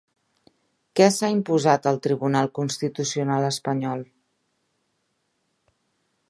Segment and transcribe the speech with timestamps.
[0.99, 4.03] Què s'ha imposat al Tribunal Constitucional espanyol?